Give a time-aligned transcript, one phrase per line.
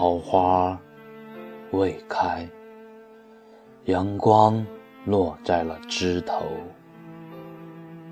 [0.00, 0.80] 桃花
[1.72, 2.48] 未开，
[3.84, 4.64] 阳光
[5.04, 6.46] 落在了枝头。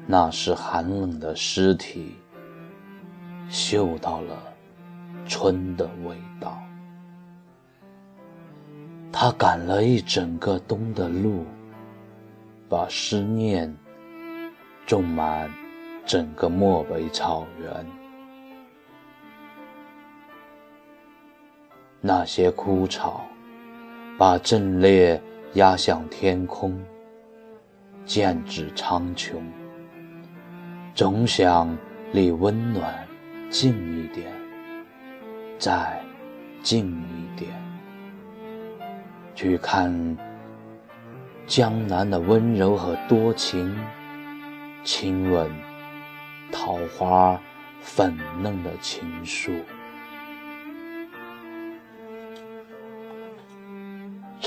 [0.06, 2.14] 那是寒冷的尸体，
[3.48, 4.36] 嗅到了
[5.26, 6.58] 春的味道。
[9.10, 11.46] 他赶了一整个冬的路，
[12.68, 13.74] 把思念
[14.86, 15.50] 种满
[16.04, 17.86] 整个漠北草原。
[22.00, 23.24] 那些枯草，
[24.16, 25.20] 把阵列
[25.54, 26.80] 压向天空，
[28.04, 29.34] 剑指苍穹。
[30.94, 31.76] 总想
[32.12, 33.06] 离温暖
[33.50, 34.26] 近一点，
[35.58, 36.00] 再
[36.62, 37.50] 近一点，
[39.34, 40.16] 去看
[41.46, 43.76] 江南的温柔和多情，
[44.84, 45.50] 亲吻
[46.52, 47.40] 桃花
[47.80, 49.60] 粉嫩的情愫。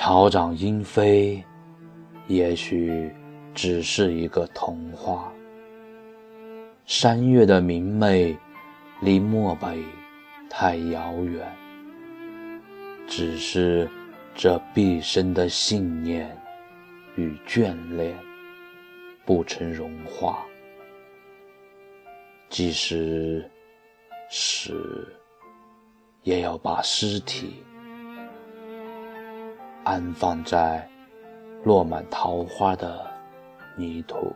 [0.04, 1.44] 草长莺飞，
[2.26, 3.14] 也许
[3.54, 5.32] 只是一个童话。
[6.88, 8.36] 山岳的明媚，
[9.02, 9.84] 离漠北
[10.50, 11.48] 太遥远。
[13.08, 13.88] 只是
[14.34, 16.36] 这毕生的信念
[17.16, 18.18] 与眷恋，
[19.24, 20.44] 不曾融化。
[22.50, 23.48] 即使
[24.32, 25.08] 死，
[26.24, 27.62] 也要把尸体
[29.84, 30.88] 安放在
[31.64, 33.06] 落满桃花的
[33.76, 34.34] 泥土。